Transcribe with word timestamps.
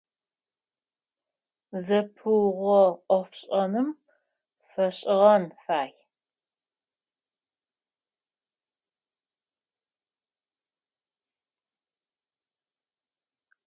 Зэпыугъо 1.85 2.81
IофшIэным 3.13 3.87
фэшIыгъэн 4.71 5.43
фай. 5.63 5.91